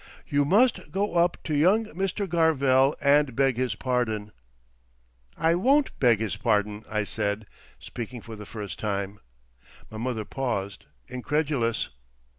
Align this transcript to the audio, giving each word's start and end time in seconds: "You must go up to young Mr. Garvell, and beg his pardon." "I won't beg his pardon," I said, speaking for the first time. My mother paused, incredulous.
"You 0.27 0.45
must 0.45 0.91
go 0.91 1.13
up 1.13 1.37
to 1.43 1.53
young 1.55 1.85
Mr. 1.89 2.27
Garvell, 2.27 2.95
and 3.01 3.35
beg 3.35 3.57
his 3.57 3.75
pardon." 3.75 4.31
"I 5.37 5.53
won't 5.53 5.91
beg 5.99 6.19
his 6.21 6.37
pardon," 6.37 6.83
I 6.89 7.03
said, 7.03 7.45
speaking 7.77 8.21
for 8.21 8.35
the 8.35 8.47
first 8.47 8.79
time. 8.79 9.19
My 9.91 9.99
mother 9.99 10.25
paused, 10.25 10.85
incredulous. 11.07 11.89